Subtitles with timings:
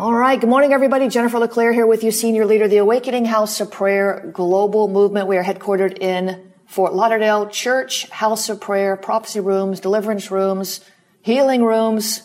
[0.00, 0.40] All right.
[0.40, 1.08] Good morning, everybody.
[1.08, 5.28] Jennifer LeClaire here with you, senior leader of the Awakening House of Prayer Global Movement.
[5.28, 10.80] We are headquartered in Fort Lauderdale Church, House of Prayer, prophecy rooms, deliverance rooms,
[11.20, 12.22] healing rooms,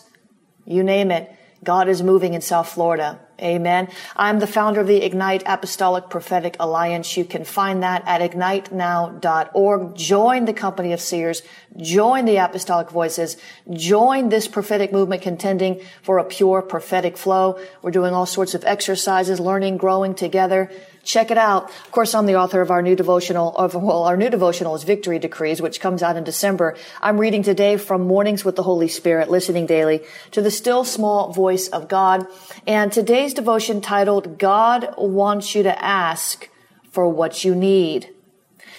[0.64, 1.30] you name it.
[1.62, 3.20] God is moving in South Florida.
[3.40, 3.88] Amen.
[4.16, 7.18] I'm the founder of the Ignite Apostolic Prophetic Alliance.
[7.18, 9.94] You can find that at ignitenow.org.
[9.94, 11.42] Join the company of seers.
[11.76, 13.36] Join the apostolic voices.
[13.70, 17.60] Join this prophetic movement contending for a pure prophetic flow.
[17.82, 20.70] We're doing all sorts of exercises, learning, growing together.
[21.06, 21.70] Check it out.
[21.70, 24.82] Of course, I'm the author of our new devotional, of, well, our new devotional is
[24.82, 26.76] Victory Decrees, which comes out in December.
[27.00, 31.32] I'm reading today from Mornings with the Holy Spirit, listening daily to the still small
[31.32, 32.26] voice of God.
[32.66, 36.48] And today's devotion titled, God wants you to ask
[36.90, 38.12] for what you need.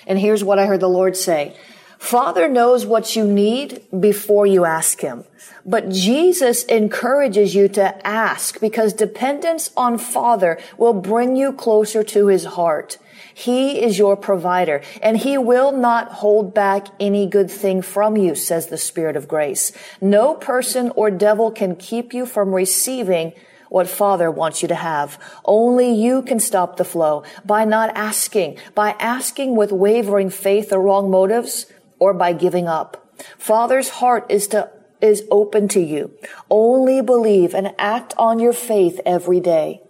[0.06, 1.56] And here's what I heard the Lord say.
[1.98, 5.24] Father knows what you need before you ask him.
[5.66, 12.28] But Jesus encourages you to ask because dependence on Father will bring you closer to
[12.28, 12.98] his heart.
[13.34, 18.34] He is your provider and he will not hold back any good thing from you,
[18.34, 19.72] says the Spirit of grace.
[20.00, 23.34] No person or devil can keep you from receiving
[23.70, 25.20] what Father wants you to have.
[25.44, 30.82] Only you can stop the flow by not asking, by asking with wavering faith or
[30.82, 31.66] wrong motives
[32.00, 33.14] or by giving up.
[33.38, 34.70] Father's heart is to
[35.00, 36.12] is open to you.
[36.50, 39.82] Only believe and act on your faith every day.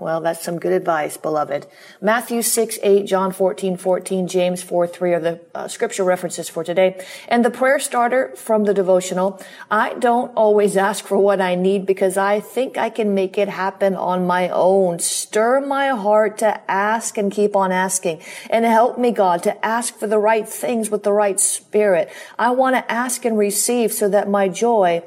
[0.00, 1.66] Well, that's some good advice, beloved.
[2.00, 6.64] Matthew 6, 8, John 14, 14, James 4, 3 are the uh, scripture references for
[6.64, 7.04] today.
[7.28, 9.38] And the prayer starter from the devotional.
[9.70, 13.50] I don't always ask for what I need because I think I can make it
[13.50, 15.00] happen on my own.
[15.00, 19.94] Stir my heart to ask and keep on asking and help me, God, to ask
[19.94, 22.10] for the right things with the right spirit.
[22.38, 25.02] I want to ask and receive so that my joy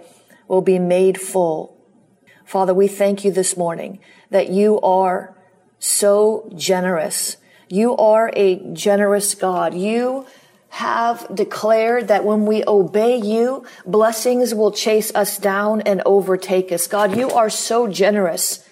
[0.48, 1.74] will be made full.
[2.46, 4.00] Father, we thank you this morning
[4.34, 5.34] that you are
[5.80, 7.38] so generous.
[7.70, 9.74] You are a generous God.
[9.74, 10.26] You
[10.70, 16.88] have declared that when we obey you, blessings will chase us down and overtake us.
[16.88, 18.63] God, you are so generous.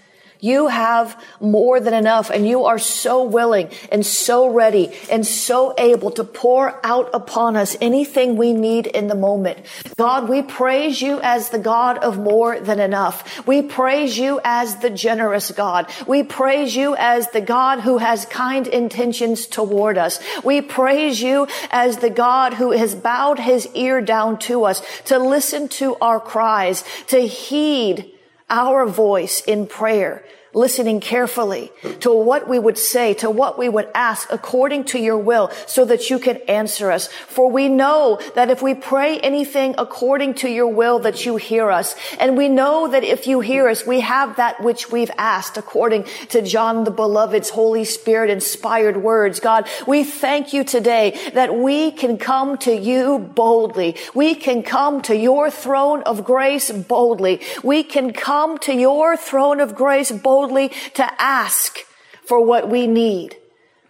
[0.41, 5.75] You have more than enough and you are so willing and so ready and so
[5.77, 9.59] able to pour out upon us anything we need in the moment.
[9.97, 13.45] God, we praise you as the God of more than enough.
[13.45, 15.85] We praise you as the generous God.
[16.07, 20.19] We praise you as the God who has kind intentions toward us.
[20.43, 25.19] We praise you as the God who has bowed his ear down to us to
[25.19, 28.11] listen to our cries, to heed
[28.51, 30.23] our voice in prayer,
[30.53, 35.17] listening carefully to what we would say, to what we would ask according to your
[35.17, 37.07] will so that you can answer us.
[37.07, 41.71] For we know that if we pray anything according to your will that you hear
[41.71, 41.95] us.
[42.19, 46.05] And we know that if you hear us, we have that which we've asked according
[46.29, 49.39] to John the Beloved's Holy Spirit inspired words.
[49.39, 53.95] God, we thank you today that we can come to you boldly.
[54.13, 57.41] We can come to your throne of grace boldly.
[57.63, 61.79] We can come to your throne of grace boldly boldly to ask
[62.25, 63.37] for what we need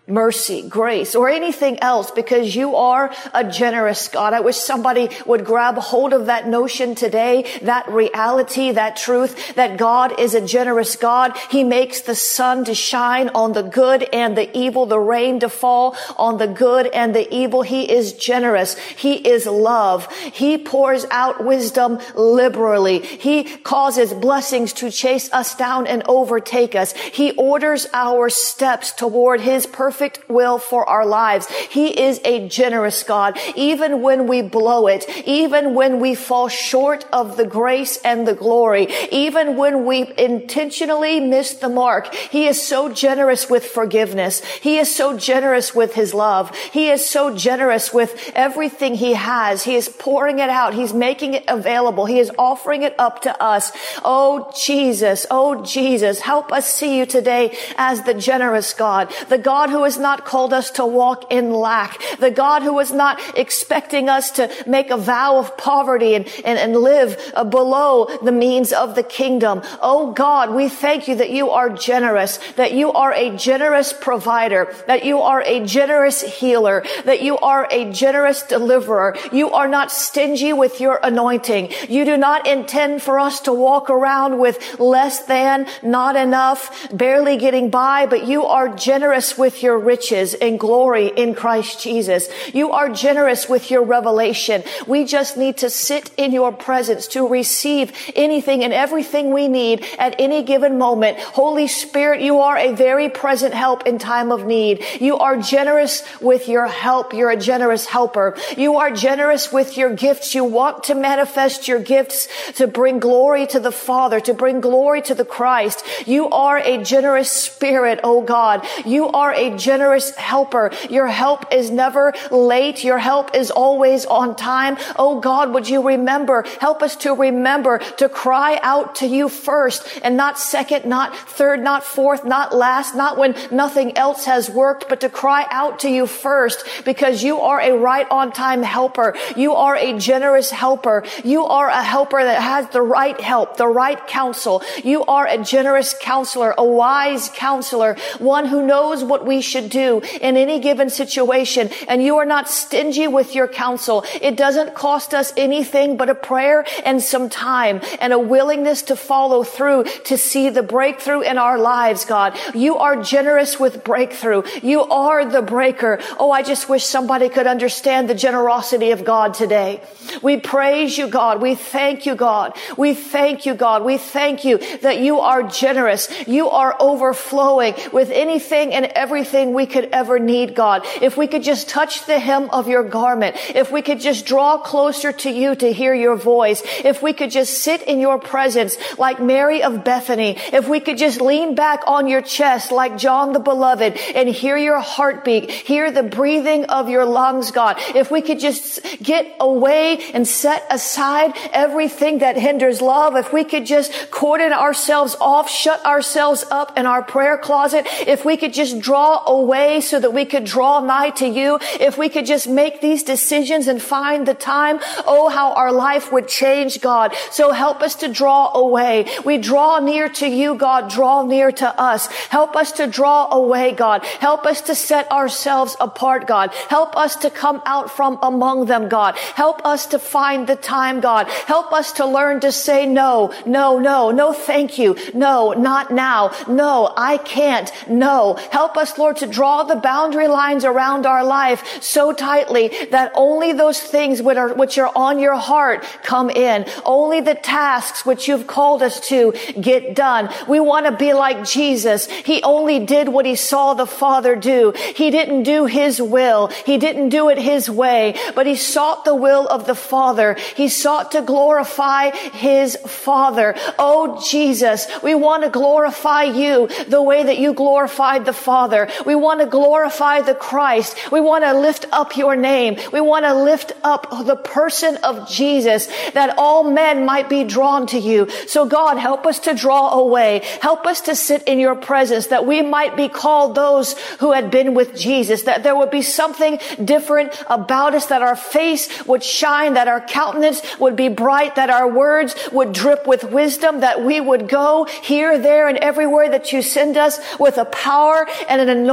[0.07, 4.33] mercy, grace, or anything else because you are a generous God.
[4.33, 9.77] I wish somebody would grab hold of that notion today, that reality, that truth, that
[9.77, 11.38] God is a generous God.
[11.50, 15.50] He makes the sun to shine on the good and the evil, the rain to
[15.50, 17.62] fall on the good and the evil.
[17.62, 18.77] He is generous.
[18.77, 20.12] He is love.
[20.13, 23.00] He pours out wisdom liberally.
[23.00, 26.94] He causes blessings to chase us down and overtake us.
[26.94, 31.49] He orders our steps toward his perfect perfect will for our lives.
[31.69, 33.38] He is a generous God.
[33.57, 38.33] Even when we blow it, even when we fall short of the grace and the
[38.33, 44.41] glory, even when we intentionally miss the mark, He is so generous with forgiveness.
[44.61, 46.55] He is so generous with His love.
[46.71, 49.63] He is so generous with everything He has.
[49.63, 50.73] He is pouring it out.
[50.73, 52.05] He's making it available.
[52.05, 53.73] He is offering it up to us.
[54.05, 55.25] Oh, Jesus.
[55.29, 56.21] Oh, Jesus.
[56.21, 60.54] Help us see you today as the generous God, the God who has not called
[60.54, 64.98] us to walk in lack, the God who is not expecting us to make a
[64.98, 69.62] vow of poverty and, and, and live uh, below the means of the kingdom.
[69.81, 74.74] Oh God, we thank you that you are generous, that you are a generous provider,
[74.88, 79.18] that you are a generous healer, that you are a generous deliverer.
[79.31, 81.72] You are not stingy with your anointing.
[81.89, 87.38] You do not intend for us to walk around with less than, not enough, barely
[87.38, 92.27] getting by, but you are generous with your riches and glory in Christ Jesus.
[92.53, 94.63] You are generous with your revelation.
[94.88, 99.85] We just need to sit in your presence to receive anything and everything we need
[99.97, 101.19] at any given moment.
[101.19, 104.83] Holy Spirit, you are a very present help in time of need.
[105.00, 107.13] You are generous with your help.
[107.13, 108.35] You're a generous helper.
[108.57, 110.35] You are generous with your gifts.
[110.35, 115.01] You want to manifest your gifts to bring glory to the Father, to bring glory
[115.03, 115.85] to the Christ.
[116.06, 118.65] You are a generous spirit, oh God.
[118.85, 120.72] You are a generous helper.
[120.90, 122.84] Your help is never late.
[122.84, 124.78] Your help is always on time.
[124.96, 129.88] Oh God, would you remember, help us to remember to cry out to you first
[130.04, 134.90] and not second, not third, not fourth, not last, not when nothing else has worked,
[134.90, 139.16] but to cry out to you first because you are a right on time helper.
[139.36, 141.04] You are a generous helper.
[141.24, 144.63] You are a helper that has the right help, the right counsel.
[144.84, 150.01] You are a generous counselor, a wise counselor, one who knows what we should do
[150.21, 151.69] in any given situation.
[151.88, 154.06] And you are not stingy with your counsel.
[154.21, 158.95] It doesn't cost us anything but a prayer and some time and a willingness to
[158.95, 162.38] follow through to see the breakthrough in our lives, God.
[162.56, 164.44] You are generous with breakthrough.
[164.63, 166.00] You are the breaker.
[166.18, 169.81] Oh, I just wish somebody could understand the generosity of God today.
[170.21, 171.42] We praise you, God.
[171.42, 172.57] We thank you, God.
[172.77, 173.83] We thank you, God.
[173.83, 176.07] We thank you that you are generous.
[176.27, 180.83] You are overflowing with anything and everything we could ever need, God.
[181.01, 184.57] If we could just touch the hem of your garment, if we could just draw
[184.57, 188.77] closer to you to hear your voice, if we could just sit in your presence
[188.97, 193.33] like Mary of Bethany, if we could just lean back on your chest like John
[193.33, 198.21] the Beloved and hear your heartbeat, hear the breathing of your lungs, God, if we
[198.21, 204.11] could just get away and set aside everything that hinders love, if we could just
[204.11, 209.23] cordon ourselves off, shut ourselves up in our prayer closet, if we could just draw
[209.39, 213.04] away so that we could draw nigh to you, if we could just make these
[213.04, 217.13] decisions and find the time, oh, how our life would change, God.
[217.31, 219.06] So help us to draw away.
[219.25, 220.89] We draw near to you, God.
[220.89, 222.07] Draw near to us.
[222.30, 224.04] Help us to draw away, God.
[224.19, 226.54] Help us to set ourselves apart, God.
[226.69, 229.16] Help us to come out from among them, God.
[229.36, 231.27] Help us to find the time, God.
[231.48, 234.95] Help us to learn to say no, no, no, no, thank you.
[235.13, 236.31] No, not now.
[236.48, 237.72] No, I can't.
[237.88, 238.36] No.
[238.51, 243.54] Help us, Lord, to draw the boundary lines around our life so tightly that only
[243.54, 246.66] those things which are, which are on your heart come in.
[246.86, 250.30] Only the tasks which you've called us to get done.
[250.48, 252.08] We want to be like Jesus.
[252.08, 254.74] He only did what he saw the Father do.
[254.96, 256.48] He didn't do his will.
[256.48, 260.36] He didn't do it his way, but he sought the will of the Father.
[260.56, 263.56] He sought to glorify his Father.
[263.78, 268.90] Oh, Jesus, we want to glorify you the way that you glorified the Father.
[269.05, 271.12] We want to glorify the Christ.
[271.12, 272.77] We want to lift up your name.
[272.91, 277.88] We want to lift up the person of Jesus that all men might be drawn
[277.88, 278.29] to you.
[278.48, 280.41] So God, help us to draw away.
[280.62, 284.51] Help us to sit in your presence that we might be called those who had
[284.51, 289.24] been with Jesus, that there would be something different about us, that our face would
[289.24, 294.03] shine, that our countenance would be bright, that our words would drip with wisdom, that
[294.03, 298.62] we would go here, there, and everywhere that you send us with a power and
[298.62, 298.90] an anointing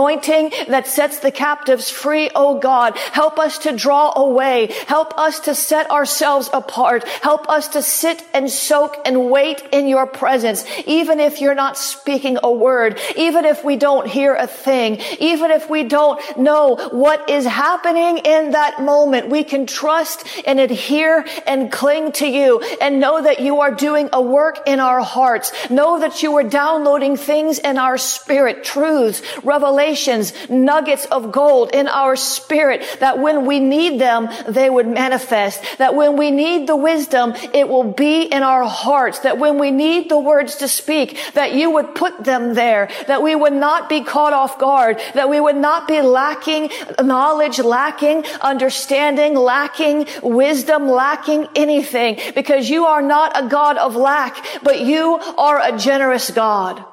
[0.69, 2.31] that sets the captives free.
[2.35, 4.73] Oh God, help us to draw away.
[4.87, 7.07] Help us to set ourselves apart.
[7.09, 11.77] Help us to sit and soak and wait in your presence, even if you're not
[11.77, 16.77] speaking a word, even if we don't hear a thing, even if we don't know
[16.93, 22.61] what is happening in that moment, we can trust and adhere and cling to you
[22.81, 25.53] and know that you are doing a work in our hearts.
[25.71, 31.71] Know that you are downloading things in our spirit, truths, revelation, revelations, nuggets of gold
[31.73, 35.63] in our spirit that when we need them, they would manifest.
[35.79, 39.21] That when we need the wisdom, it will be in our hearts.
[39.21, 42.91] That when we need the words to speak, that you would put them there.
[43.07, 45.01] That we would not be caught off guard.
[45.15, 46.71] That we would not be lacking
[47.03, 52.21] knowledge, lacking understanding, lacking wisdom, lacking anything.
[52.35, 56.85] Because you are not a God of lack, but you are a generous God.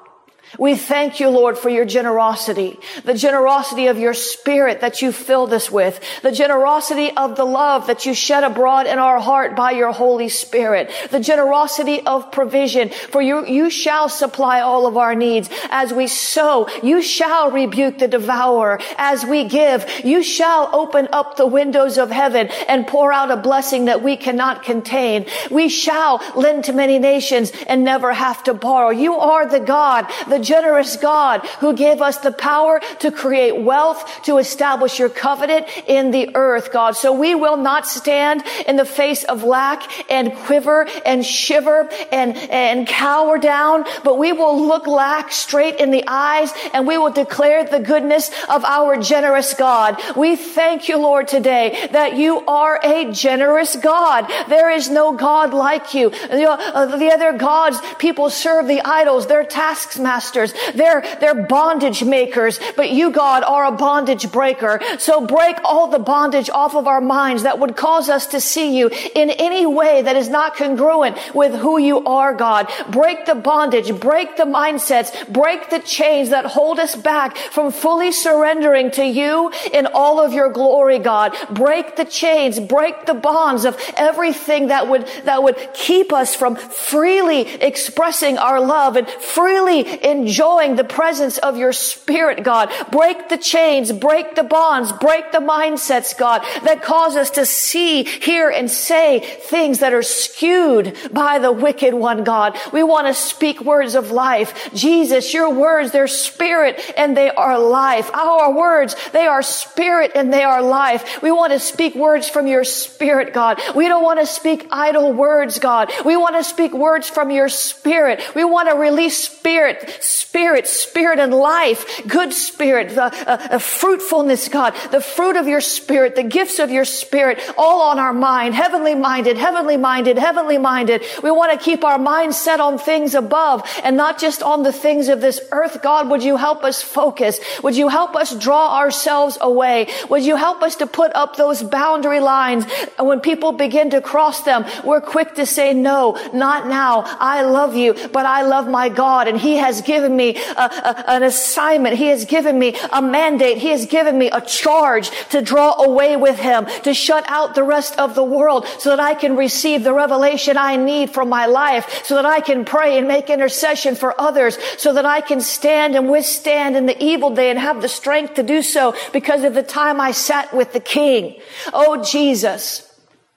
[0.58, 5.54] We thank you, Lord, for your generosity, the generosity of your spirit that you filled
[5.54, 9.72] us with, the generosity of the love that you shed abroad in our heart by
[9.72, 15.16] your Holy Spirit, the generosity of provision, for you, you shall supply all of our
[15.16, 15.50] needs.
[15.70, 18.80] As we sow, you shall rebuke the devourer.
[18.98, 23.38] As we give, you shall open up the windows of heaven and pour out a
[23.38, 25.26] blessing that we cannot contain.
[25.52, 28.90] We shall lend to many nations and never have to borrow.
[28.90, 34.24] You are the God, the generous God who gave us the power to create wealth,
[34.24, 36.96] to establish your covenant in the earth, God.
[36.96, 42.38] So we will not stand in the face of lack and quiver and shiver and,
[42.38, 47.12] and cower down, but we will look lack straight in the eyes and we will
[47.12, 50.00] declare the goodness of our generous God.
[50.16, 54.32] We thank you, Lord, today that you are a generous God.
[54.48, 56.10] There is no God like you.
[56.10, 60.54] The, uh, other gods, people serve the idols, their taskmasters masters.
[60.74, 64.82] They're, they're bondage makers, but you, God, are a bondage breaker.
[64.98, 68.78] So break all the bondage off of our minds that would cause us to see
[68.78, 72.72] you in any way that is not congruent with who you are, God.
[72.90, 78.12] Break the bondage, break the mindsets, break the chains that hold us back from fully
[78.12, 81.36] surrendering to you in all of your glory, God.
[81.52, 86.56] Break the chains, break the bonds of everything that would, that would keep us from
[86.56, 89.82] freely expressing our love and freely
[90.16, 92.72] enjoying the presence of your spirit, God.
[92.92, 98.04] Break the chains, break the bonds, break the mindsets, God, that cause us to see,
[98.04, 102.58] hear, and say things that are skewed by the wicked one, God.
[102.72, 104.74] We want to speak words of life.
[104.74, 108.10] Jesus, your words, they're spirit and they are life.
[108.14, 111.22] Our words, they are spirit and they are life.
[111.22, 113.60] We want to speak words from your spirit, God.
[113.76, 115.92] We don't want to speak idle words, God.
[116.06, 118.22] We want to speak words from your spirit.
[118.36, 124.48] We want to release spirit, spirit, spirit and life, good spirit, the uh, uh, fruitfulness,
[124.50, 128.54] God, the fruit of your spirit, the gifts of your spirit, all on our mind,
[128.54, 131.04] heavenly minded, heavenly minded, heavenly minded.
[131.24, 134.72] We want to keep our mind set on things above and not just on the
[134.72, 135.82] things of this earth.
[135.82, 137.40] God, would you help us focus?
[137.64, 139.88] Would you help us draw ourselves away?
[140.10, 142.66] Would you help us to put up those boundary lines?
[143.00, 147.04] When people begin to cross them, we're quick to say, no, not now.
[147.20, 150.66] I love you, but I love my God and he has given given me a,
[150.90, 151.96] a, an assignment.
[151.96, 153.58] He has given me a mandate.
[153.58, 157.64] He has given me a charge to draw away with him, to shut out the
[157.64, 161.46] rest of the world so that I can receive the revelation I need for my
[161.46, 165.40] life, so that I can pray and make intercession for others, so that I can
[165.40, 169.44] stand and withstand in the evil day and have the strength to do so because
[169.44, 171.40] of the time I sat with the King.
[171.74, 172.85] Oh, Jesus.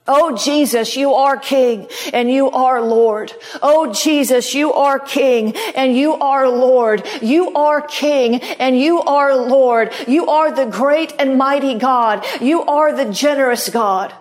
[0.08, 3.32] Oh Jesus, you are King and you are Lord.
[3.60, 7.06] Oh Jesus, you are King and you are Lord.
[7.20, 9.92] You are King and you are Lord.
[10.08, 12.24] You are the great and mighty God.
[12.40, 14.14] You are the generous God.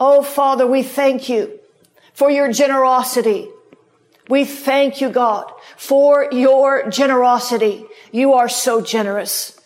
[0.00, 1.60] Oh Father, we thank you
[2.14, 3.48] for your generosity.
[4.30, 7.84] We thank you, God, for your generosity.
[8.10, 9.60] You are so generous.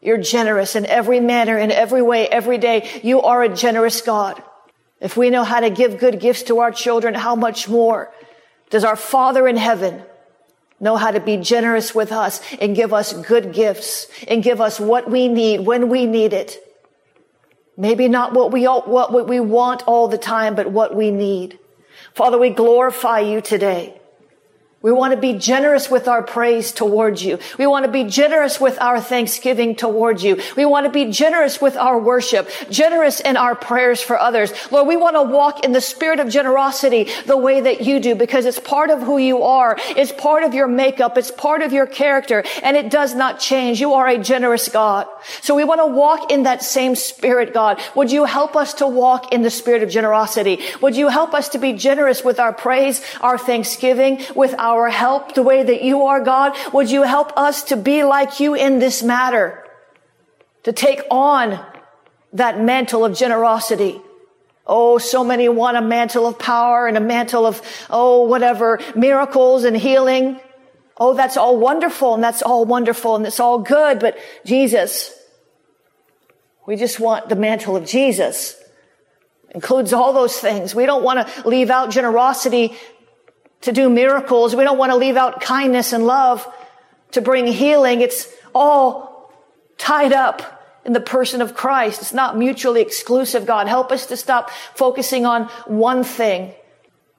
[0.00, 3.00] You're generous in every manner, in every way, every day.
[3.04, 4.42] You are a generous God.
[5.00, 8.12] If we know how to give good gifts to our children, how much more
[8.70, 10.02] does our Father in heaven
[10.80, 14.80] know how to be generous with us and give us good gifts and give us
[14.80, 16.58] what we need when we need it?
[17.76, 21.58] Maybe not what we, what we want all the time, but what we need.
[22.12, 23.97] Father, we glorify you today.
[24.80, 27.40] We want to be generous with our praise towards you.
[27.58, 30.40] We want to be generous with our thanksgiving towards you.
[30.56, 34.52] We want to be generous with our worship, generous in our prayers for others.
[34.70, 38.14] Lord, we want to walk in the spirit of generosity the way that you do
[38.14, 39.76] because it's part of who you are.
[39.96, 41.18] It's part of your makeup.
[41.18, 43.80] It's part of your character and it does not change.
[43.80, 45.08] You are a generous God.
[45.40, 47.80] So we want to walk in that same spirit, God.
[47.96, 50.60] Would you help us to walk in the spirit of generosity?
[50.80, 54.88] Would you help us to be generous with our praise, our thanksgiving, with our our
[54.90, 56.54] help the way that you are, God?
[56.72, 59.64] Would you help us to be like you in this matter?
[60.64, 61.64] To take on
[62.32, 64.00] that mantle of generosity.
[64.66, 69.64] Oh, so many want a mantle of power and a mantle of, oh, whatever, miracles
[69.64, 70.38] and healing.
[70.98, 75.14] Oh, that's all wonderful and that's all wonderful and it's all good, but Jesus,
[76.66, 78.56] we just want the mantle of Jesus.
[79.50, 80.74] Includes all those things.
[80.74, 82.76] We don't want to leave out generosity
[83.62, 84.54] to do miracles.
[84.54, 86.46] We don't want to leave out kindness and love
[87.12, 88.00] to bring healing.
[88.00, 89.32] It's all
[89.76, 92.00] tied up in the person of Christ.
[92.02, 93.68] It's not mutually exclusive, God.
[93.68, 96.52] Help us to stop focusing on one thing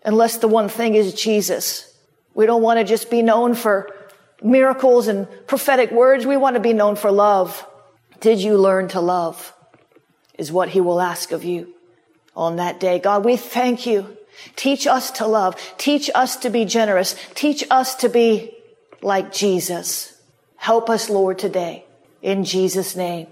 [0.03, 1.93] unless the one thing is Jesus.
[2.33, 3.89] We don't want to just be known for
[4.41, 6.25] miracles and prophetic words.
[6.25, 7.65] We want to be known for love.
[8.21, 9.53] Did you learn to love?
[10.37, 11.73] Is what he will ask of you
[12.35, 12.99] on that day.
[12.99, 14.17] God, we thank you.
[14.55, 15.55] Teach us to love.
[15.77, 17.15] Teach us to be generous.
[17.35, 18.55] Teach us to be
[19.01, 20.19] like Jesus.
[20.57, 21.85] Help us, Lord, today.
[22.21, 23.27] In Jesus' name.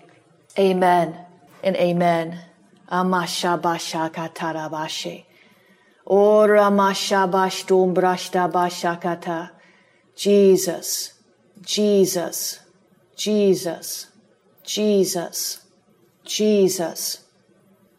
[0.58, 1.16] Amen
[1.64, 2.40] and amen.
[2.92, 5.26] Amashabashakatarabashe.
[6.06, 9.52] Ora mashabashtumbrashtabashakata.
[10.16, 11.14] Jesus,
[11.62, 12.60] Jesus,
[13.16, 14.08] Jesus,
[14.64, 15.62] Jesus,
[16.24, 17.27] Jesus.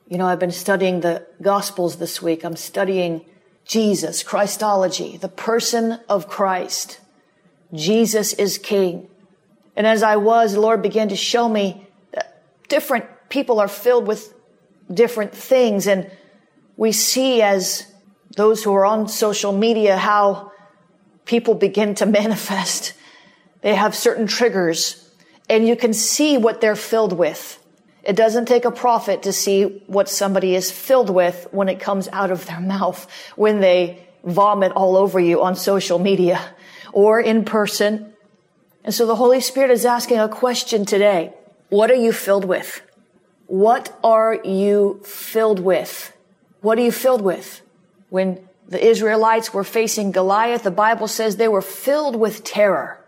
[0.08, 2.42] You know, I've been studying the Gospels this week.
[2.42, 3.26] I'm studying
[3.66, 6.98] Jesus, Christology, the person of Christ.
[7.74, 9.10] Jesus is King.
[9.76, 14.06] And as I was, the Lord began to show me that different people are filled
[14.06, 14.32] with
[14.90, 15.86] different things.
[15.86, 16.10] And
[16.78, 17.86] we see as
[18.34, 20.52] those who are on social media how
[21.26, 22.94] people begin to manifest.
[23.60, 25.06] They have certain triggers
[25.50, 27.62] and you can see what they're filled with.
[28.08, 32.08] It doesn't take a prophet to see what somebody is filled with when it comes
[32.08, 36.40] out of their mouth, when they vomit all over you on social media
[36.94, 38.14] or in person.
[38.82, 41.34] And so the Holy Spirit is asking a question today.
[41.68, 42.80] What are you filled with?
[43.46, 46.10] What are you filled with?
[46.62, 47.60] What are you filled with?
[48.08, 53.04] When the Israelites were facing Goliath, the Bible says they were filled with terror.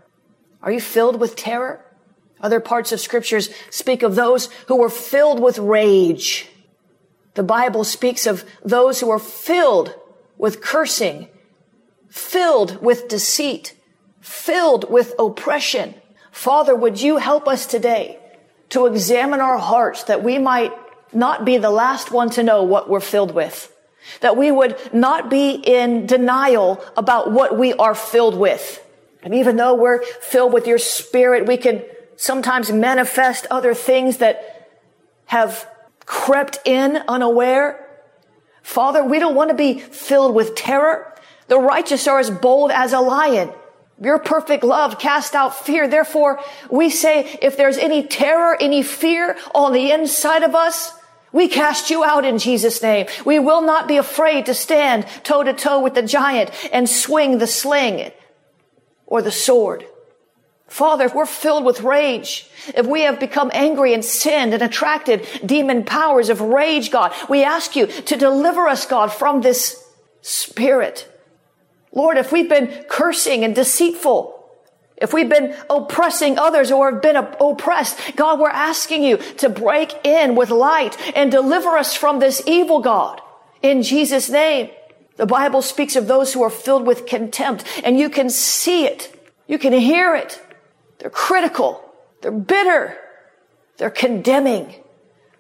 [0.63, 1.83] Are you filled with terror?
[2.43, 6.49] Other parts of scriptures speak of those who were filled with rage.
[7.35, 9.95] The Bible speaks of those who were filled
[10.39, 11.29] with cursing,
[12.09, 13.77] filled with deceit,
[14.21, 15.95] filled with oppression.
[16.33, 18.19] Father, would you help us today
[18.71, 20.73] to examine our hearts that we might
[21.13, 23.73] not be the last one to know what we're filled with.
[24.21, 28.85] That we would not be in denial about what we are filled with.
[29.23, 31.83] And even though we're filled with your spirit, we can
[32.21, 34.69] sometimes manifest other things that
[35.25, 35.67] have
[36.05, 37.89] crept in unaware.
[38.63, 41.15] Father, we don't want to be filled with terror.
[41.49, 43.51] The righteous are as bold as a lion.
[43.99, 45.89] Your perfect love cast out fear.
[45.89, 50.93] Therefore, we say if there's any terror, any fear on the inside of us,
[51.33, 53.07] we cast you out in Jesus' name.
[53.25, 57.39] We will not be afraid to stand toe to toe with the giant and swing
[57.39, 58.13] the sling
[59.07, 59.87] or the sword.
[60.71, 65.27] Father, if we're filled with rage, if we have become angry and sinned and attracted
[65.45, 69.85] demon powers of rage, God, we ask you to deliver us, God, from this
[70.23, 71.07] spirit
[71.93, 74.37] Lord, if we've been cursing and deceitful,
[74.97, 80.07] if we've been oppressing others or have been oppressed, God, we're asking you to break
[80.07, 83.21] in with light and deliver us from this evil, God.
[83.63, 84.71] In Jesus' name.
[85.17, 89.15] The Bible speaks of those who are filled with contempt and you can see it.
[89.47, 90.41] You can hear it.
[91.01, 91.83] They're critical.
[92.23, 92.97] They're bitter.
[93.79, 94.75] They're condemning.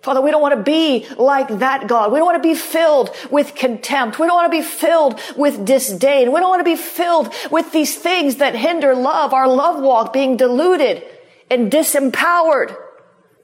[0.03, 2.11] Father, we don't want to be like that God.
[2.11, 4.18] We don't want to be filled with contempt.
[4.18, 6.33] We don't want to be filled with disdain.
[6.33, 10.14] We don't want to be filled with these things that hinder love, our love walk
[10.14, 11.05] being diluted
[11.51, 12.75] and disempowered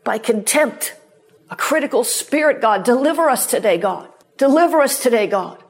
[0.02, 0.94] by contempt.
[1.50, 2.84] A critical spirit, God.
[2.84, 4.08] Deliver us today, God.
[4.38, 5.62] Deliver us today, God.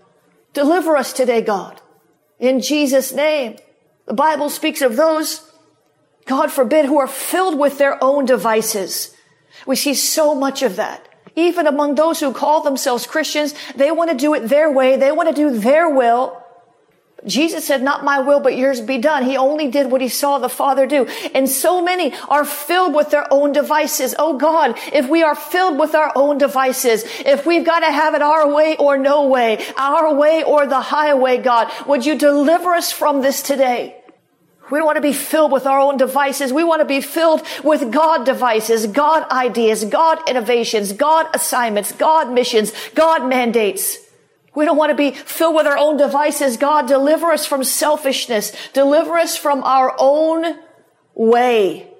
[0.52, 1.80] Deliver us today, God.
[2.38, 3.56] In Jesus' name.
[4.06, 5.50] The Bible speaks of those,
[6.26, 9.16] God forbid, who are filled with their own devices
[9.66, 11.08] we see so much of that.
[11.34, 14.96] Even among those who call themselves Christians, they want to do it their way.
[14.96, 16.42] They want to do their will.
[17.26, 19.24] Jesus said, not my will, but yours be done.
[19.24, 21.06] He only did what he saw the Father do.
[21.34, 24.14] And so many are filled with their own devices.
[24.18, 28.14] Oh God, if we are filled with our own devices, if we've got to have
[28.14, 32.74] it our way or no way, our way or the highway, God, would you deliver
[32.74, 33.95] us from this today?
[34.70, 36.52] We don't want to be filled with our own devices.
[36.52, 42.32] We want to be filled with God devices, God ideas, God innovations, God assignments, God
[42.32, 43.98] missions, God mandates.
[44.54, 46.56] We don't want to be filled with our own devices.
[46.56, 48.52] God, deliver us from selfishness.
[48.72, 50.58] Deliver us from our own
[51.14, 51.92] way.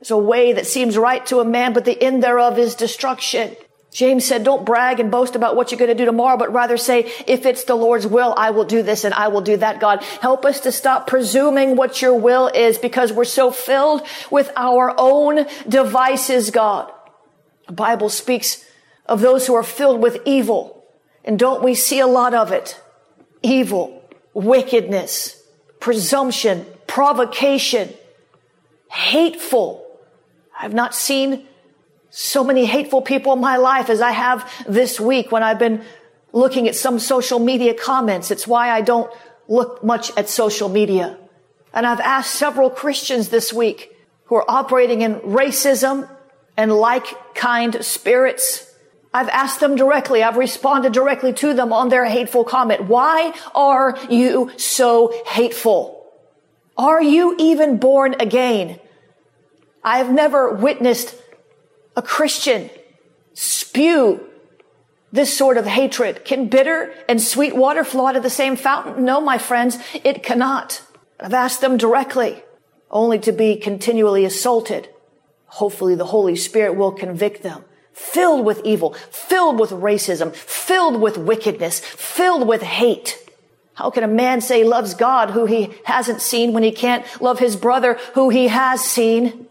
[0.00, 3.56] It's a way that seems right to a man, but the end thereof is destruction.
[3.90, 6.76] James said, don't brag and boast about what you're going to do tomorrow, but rather
[6.76, 9.80] say, if it's the Lord's will, I will do this and I will do that,
[9.80, 10.02] God.
[10.20, 14.94] Help us to stop presuming what your will is because we're so filled with our
[14.98, 16.92] own devices, God.
[17.66, 18.64] The Bible speaks
[19.06, 20.84] of those who are filled with evil.
[21.24, 22.80] And don't we see a lot of it?
[23.42, 24.02] Evil,
[24.34, 25.42] wickedness,
[25.80, 27.94] presumption, provocation,
[28.90, 29.86] hateful.
[30.58, 31.47] I've not seen
[32.18, 35.84] so many hateful people in my life as I have this week when I've been
[36.32, 38.32] looking at some social media comments.
[38.32, 39.08] It's why I don't
[39.46, 41.16] look much at social media.
[41.72, 43.92] And I've asked several Christians this week
[44.24, 46.10] who are operating in racism
[46.56, 48.68] and like kind spirits.
[49.14, 50.24] I've asked them directly.
[50.24, 52.86] I've responded directly to them on their hateful comment.
[52.86, 56.04] Why are you so hateful?
[56.76, 58.80] Are you even born again?
[59.84, 61.14] I have never witnessed
[61.98, 62.70] a Christian
[63.34, 64.24] spew
[65.10, 66.24] this sort of hatred?
[66.24, 69.04] Can bitter and sweet water flow out of the same fountain?
[69.04, 70.80] No, my friends, it cannot.
[71.18, 72.40] I've asked them directly,
[72.88, 74.88] only to be continually assaulted.
[75.46, 77.64] Hopefully the Holy Spirit will convict them.
[77.92, 83.18] Filled with evil, filled with racism, filled with wickedness, filled with hate.
[83.74, 87.04] How can a man say he loves God who he hasn't seen when he can't
[87.20, 89.47] love his brother who he has seen?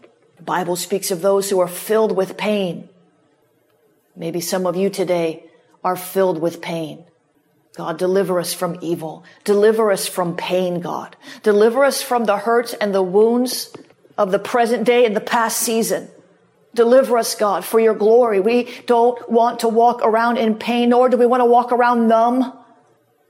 [0.48, 2.88] Bible speaks of those who are filled with pain.
[4.16, 5.44] Maybe some of you today
[5.84, 7.04] are filled with pain.
[7.76, 9.24] God, deliver us from evil.
[9.44, 11.16] Deliver us from pain, God.
[11.42, 13.74] Deliver us from the hurts and the wounds
[14.16, 16.08] of the present day and the past season.
[16.74, 18.40] Deliver us, God, for your glory.
[18.40, 22.08] We don't want to walk around in pain, nor do we want to walk around
[22.08, 22.58] numb,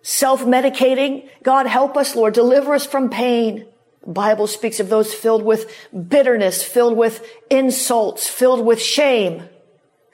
[0.02, 1.28] self-medicating.
[1.42, 2.32] God, help us, Lord.
[2.34, 3.66] Deliver us from pain.
[4.12, 9.48] Bible speaks of those filled with bitterness, filled with insults, filled with shame.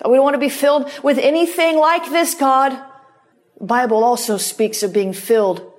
[0.04, 2.72] We don't want to be filled with anything like this, God.
[3.58, 5.72] The Bible also speaks of being filled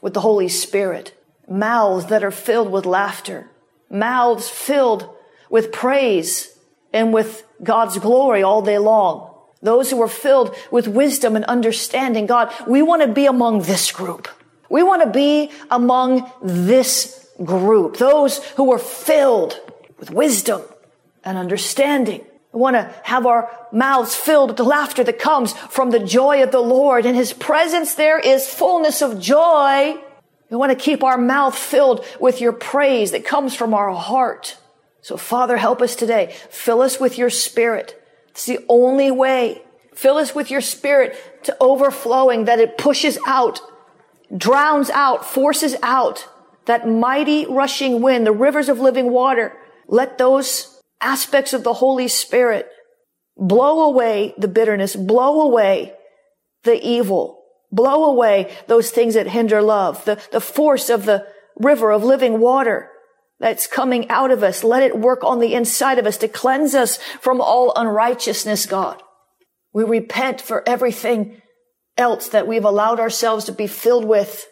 [0.00, 1.12] with the Holy Spirit.
[1.48, 3.50] Mouths that are filled with laughter.
[3.90, 5.12] Mouths filled
[5.50, 6.56] with praise
[6.92, 9.34] and with God's glory all day long.
[9.60, 12.26] Those who are filled with wisdom and understanding.
[12.26, 14.28] God, we want to be among this group.
[14.70, 19.60] We want to be among this group, those who are filled
[19.98, 20.62] with wisdom
[21.24, 22.24] and understanding.
[22.52, 26.42] We want to have our mouths filled with the laughter that comes from the joy
[26.42, 27.04] of the Lord.
[27.04, 29.96] In His presence, there is fullness of joy.
[30.50, 34.56] We want to keep our mouth filled with your praise that comes from our heart.
[35.02, 36.34] So Father, help us today.
[36.50, 38.02] Fill us with your spirit.
[38.28, 39.62] It's the only way.
[39.94, 43.60] Fill us with your spirit to overflowing that it pushes out,
[44.36, 46.28] drowns out, forces out
[46.66, 49.52] that mighty rushing wind, the rivers of living water,
[49.88, 52.68] let those aspects of the Holy Spirit
[53.36, 55.92] blow away the bitterness, blow away
[56.64, 61.26] the evil, blow away those things that hinder love, the, the force of the
[61.56, 62.90] river of living water
[63.38, 64.64] that's coming out of us.
[64.64, 69.02] Let it work on the inside of us to cleanse us from all unrighteousness, God.
[69.72, 71.42] We repent for everything
[71.98, 74.46] else that we've allowed ourselves to be filled with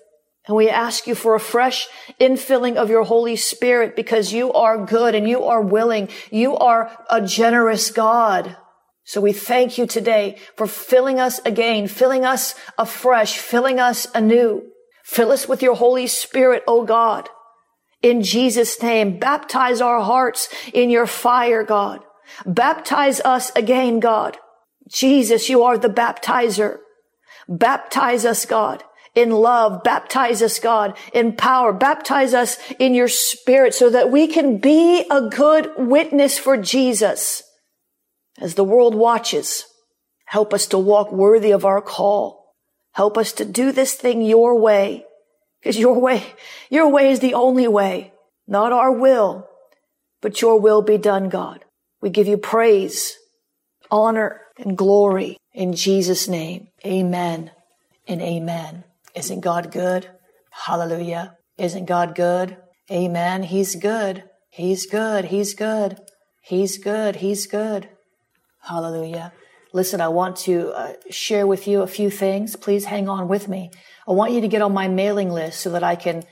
[0.46, 1.88] and we ask you for a fresh
[2.20, 6.10] infilling of your Holy Spirit because you are good and you are willing.
[6.30, 8.56] You are a generous God.
[9.04, 14.64] So we thank you today for filling us again, filling us afresh, filling us anew.
[15.02, 17.28] Fill us with your Holy Spirit, O God.
[18.02, 22.00] In Jesus' name, baptize our hearts in your fire, God.
[22.44, 24.36] Baptize us again, God.
[24.88, 26.78] Jesus, you are the baptizer.
[27.48, 29.82] Baptize us, God in love.
[29.82, 31.72] Baptize us, God, in power.
[31.72, 37.42] Baptize us in your spirit so that we can be a good witness for Jesus.
[38.40, 39.64] As the world watches,
[40.26, 42.54] help us to walk worthy of our call.
[42.92, 45.04] Help us to do this thing your way.
[45.60, 46.22] Because your way,
[46.68, 48.12] your way is the only way.
[48.46, 49.48] Not our will,
[50.20, 51.64] but your will be done, God.
[52.02, 53.16] We give you praise,
[53.90, 56.68] honor, and glory in Jesus' name.
[56.84, 57.50] Amen
[58.06, 58.84] and amen.
[59.14, 60.10] Isn't God good?
[60.50, 61.36] Hallelujah.
[61.56, 62.56] Isn't God good?
[62.90, 63.42] Amen.
[63.44, 64.24] He's good.
[64.50, 65.26] He's good.
[65.26, 65.98] He's good.
[66.42, 67.16] He's good.
[67.16, 67.88] He's good.
[68.60, 69.32] Hallelujah.
[69.72, 72.54] Listen, I want to uh, share with you a few things.
[72.54, 73.70] Please hang on with me.
[74.06, 76.24] I want you to get on my mailing list so that I can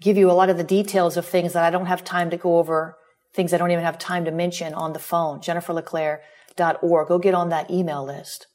[0.00, 2.36] give you a lot of the details of things that I don't have time to
[2.36, 2.96] go over,
[3.34, 5.40] things I don't even have time to mention on the phone.
[5.40, 7.08] JenniferLeClaire.org.
[7.08, 8.46] Go get on that email list.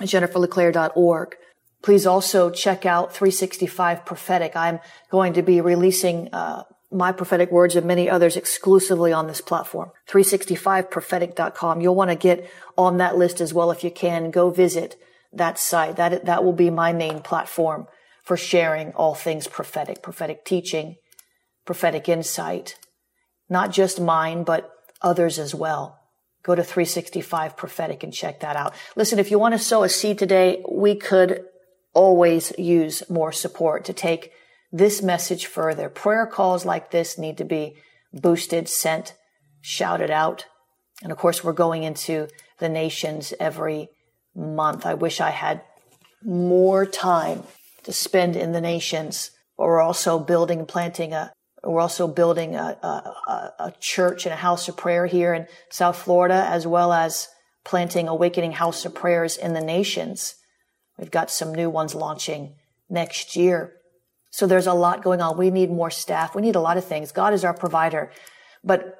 [0.00, 1.36] JenniferLeClaire.org.
[1.82, 4.54] Please also check out 365 Prophetic.
[4.54, 9.40] I'm going to be releasing uh, my prophetic words and many others exclusively on this
[9.40, 9.90] platform.
[10.08, 11.80] 365prophetic.com.
[11.80, 14.30] You'll want to get on that list as well if you can.
[14.30, 14.96] Go visit
[15.32, 15.96] that site.
[15.96, 17.86] That, that will be my main platform
[18.22, 20.96] for sharing all things prophetic, prophetic teaching,
[21.64, 22.76] prophetic insight.
[23.48, 25.98] Not just mine, but others as well.
[26.44, 28.74] Go to 365 prophetic and check that out.
[28.96, 31.44] Listen, if you want to sow a seed today, we could
[31.94, 34.32] always use more support to take
[34.72, 35.88] this message further.
[35.88, 37.76] Prayer calls like this need to be
[38.12, 39.14] boosted, sent,
[39.60, 40.46] shouted out.
[41.02, 42.28] And of course, we're going into
[42.58, 43.88] the nations every
[44.34, 44.86] month.
[44.86, 45.62] I wish I had
[46.24, 47.42] more time
[47.82, 49.30] to spend in the nations.
[49.58, 54.36] We're also building and planting a, we're also building a, a, a, church and a
[54.36, 57.28] house of prayer here in South Florida, as well as
[57.64, 60.34] planting Awakening House of Prayers in the nations.
[60.98, 62.54] We've got some new ones launching
[62.88, 63.74] next year.
[64.30, 65.36] So there's a lot going on.
[65.36, 66.34] We need more staff.
[66.34, 67.12] We need a lot of things.
[67.12, 68.10] God is our provider.
[68.64, 68.98] But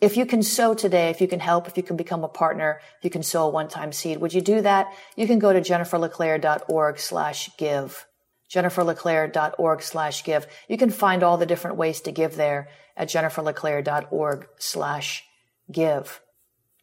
[0.00, 2.80] if you can sow today, if you can help, if you can become a partner,
[2.98, 4.92] if you can sow a one-time seed, would you do that?
[5.16, 8.06] You can go to jenniferleclaire.org slash give.
[8.50, 10.46] jenniferleclaire.org slash give.
[10.68, 15.24] You can find all the different ways to give there at jenniferleclaire.org slash
[15.70, 16.20] give.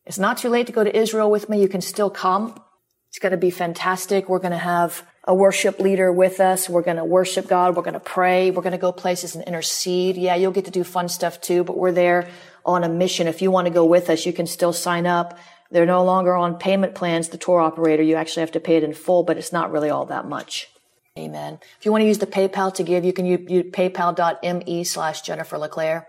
[0.05, 1.61] It's not too late to go to Israel with me.
[1.61, 2.61] You can still come.
[3.12, 4.30] It's going to be fantastic.
[4.30, 6.69] We're going to have a worship leader with us.
[6.69, 7.76] We're going to worship God.
[7.76, 8.52] We're going to pray.
[8.52, 10.15] We're going to go places and intercede.
[10.15, 12.30] Yeah, you'll get to do fun stuff too, but we're there
[12.65, 13.28] on a mission.
[13.28, 15.38] If you want to go with us, you can still sign up.
[15.71, 18.02] They're no longer on payment plans, the tour operator.
[18.02, 20.69] You actually have to pay it in full, but it's not really all that much.
[21.19, 21.60] Amen.
[21.78, 25.21] If you want to use the PayPal to give, you can use, use paypal.me slash
[25.21, 26.08] Jennifer LeClaire.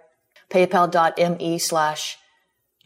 [0.51, 2.17] PayPal.me slash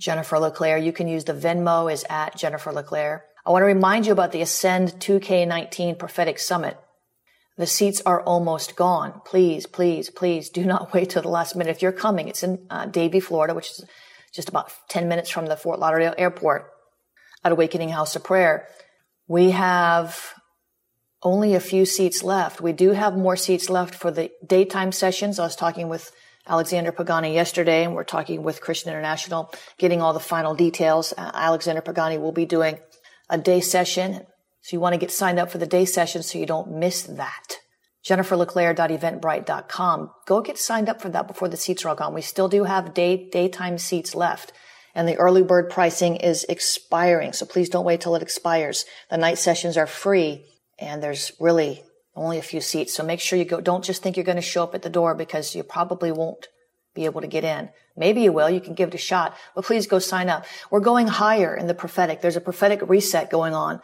[0.00, 0.78] Jennifer LeClaire.
[0.78, 3.26] You can use the Venmo is at Jennifer LeClaire.
[3.46, 6.76] I want to remind you about the Ascend 2K19 Prophetic Summit.
[7.56, 9.22] The seats are almost gone.
[9.24, 11.70] Please, please, please do not wait till the last minute.
[11.70, 13.84] If you're coming, it's in uh, Davie, Florida, which is
[14.34, 16.72] just about 10 minutes from the Fort Lauderdale airport
[17.44, 18.66] at Awakening House of Prayer.
[19.28, 20.34] We have
[21.22, 22.60] only a few seats left.
[22.60, 25.38] We do have more seats left for the daytime sessions.
[25.38, 26.10] I was talking with
[26.48, 31.14] Alexander Pagani yesterday, and we're talking with Christian International, getting all the final details.
[31.16, 32.78] Uh, Alexander Pagani will be doing
[33.28, 34.26] a day session
[34.66, 37.02] so you want to get signed up for the day session so you don't miss
[37.02, 37.58] that.
[38.04, 40.10] JenniferLeClaire.eventbrite.com.
[40.26, 42.14] Go get signed up for that before the seats are all gone.
[42.14, 44.52] We still do have day, daytime seats left
[44.94, 47.32] and the early bird pricing is expiring.
[47.32, 48.84] So please don't wait till it expires.
[49.10, 50.44] The night sessions are free
[50.78, 51.84] and there's really
[52.16, 52.94] only a few seats.
[52.94, 53.60] So make sure you go.
[53.60, 56.48] Don't just think you're going to show up at the door because you probably won't
[56.96, 57.68] be able to get in.
[57.96, 58.50] Maybe you will.
[58.50, 60.44] You can give it a shot, but please go sign up.
[60.70, 62.20] We're going higher in the prophetic.
[62.20, 63.80] There's a prophetic reset going on.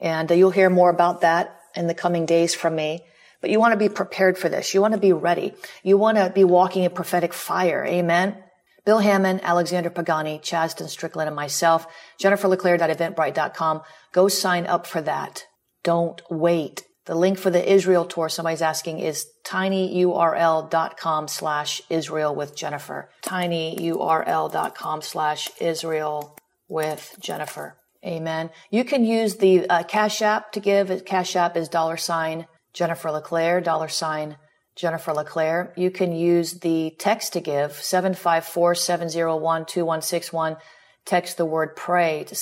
[0.00, 3.04] And uh, you'll hear more about that in the coming days from me.
[3.40, 4.74] But you want to be prepared for this.
[4.74, 5.54] You want to be ready.
[5.82, 7.84] You want to be walking in prophetic fire.
[7.84, 8.36] Amen.
[8.84, 11.86] Bill Hamon, Alexander Pagani, Chaston Strickland, and myself,
[12.20, 13.82] jenniferleclaire.eventbrite.com.
[14.12, 15.46] Go sign up for that.
[15.82, 16.84] Don't wait.
[17.10, 23.10] The link for the Israel tour, somebody's asking, is tinyurl.com slash Israel with Jennifer.
[23.22, 27.74] tinyurl.com slash Israel with Jennifer.
[28.06, 28.50] Amen.
[28.70, 31.04] You can use the uh, Cash App to give.
[31.04, 34.36] Cash App is dollar sign Jennifer LeClaire, dollar sign
[34.76, 35.72] Jennifer LeClaire.
[35.76, 40.60] You can use the text to give, 754-701-2161.
[41.04, 42.36] Text the word pray to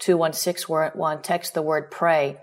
[0.00, 1.22] 754-701-2161.
[1.22, 2.38] Text the word pray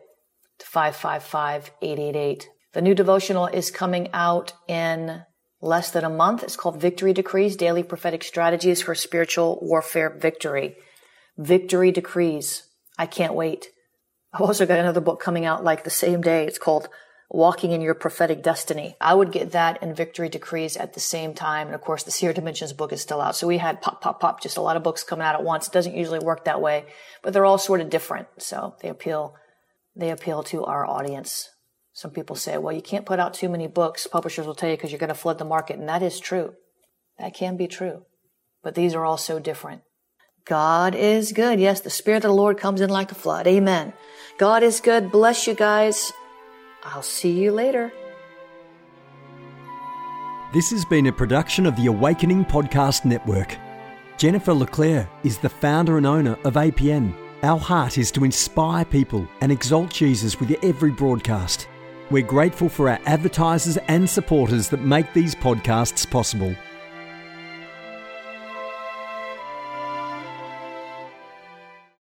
[0.59, 2.45] to 555-888.
[2.71, 5.21] The new devotional is coming out in
[5.61, 6.43] less than a month.
[6.43, 10.77] It's called Victory Decrees, Daily Prophetic Strategies for Spiritual Warfare Victory.
[11.37, 12.63] Victory Decrees.
[12.97, 13.67] I can't wait.
[14.33, 16.45] I've also got another book coming out like the same day.
[16.45, 16.89] It's called
[17.29, 18.95] Walking in Your Prophetic Destiny.
[19.01, 21.67] I would get that and Victory Decrees at the same time.
[21.67, 23.35] And of course, the Seer Dimensions book is still out.
[23.35, 25.67] So we had pop, pop, pop, just a lot of books coming out at once.
[25.67, 26.85] It doesn't usually work that way,
[27.23, 28.27] but they're all sort of different.
[28.37, 29.35] So they appeal,
[29.95, 31.49] they appeal to our audience.
[31.93, 34.07] Some people say, well, you can't put out too many books.
[34.07, 35.77] Publishers will tell you because you're going to flood the market.
[35.77, 36.53] And that is true.
[37.19, 38.05] That can be true.
[38.63, 39.81] But these are all so different.
[40.45, 41.57] God is good.
[41.57, 43.47] Yes, the Spirit of the Lord comes in like a flood.
[43.47, 43.93] Amen.
[44.37, 45.09] God is good.
[45.09, 46.11] Bless you guys.
[46.83, 47.93] I'll see you later.
[50.53, 53.55] This has been a production of the Awakening Podcast Network.
[54.17, 57.15] Jennifer LeClaire is the founder and owner of APN.
[57.41, 61.69] Our heart is to inspire people and exalt Jesus with every broadcast.
[62.11, 66.53] We're grateful for our advertisers and supporters that make these podcasts possible.